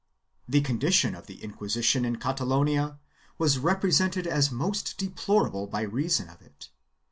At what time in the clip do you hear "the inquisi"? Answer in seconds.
1.27-1.83